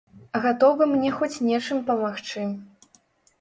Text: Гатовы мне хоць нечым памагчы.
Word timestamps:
Гатовы 0.45 0.87
мне 0.93 1.11
хоць 1.17 1.41
нечым 1.49 1.83
памагчы. 1.91 2.47